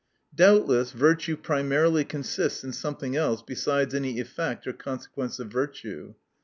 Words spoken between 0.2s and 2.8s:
* Doubtless virtue primarily consists in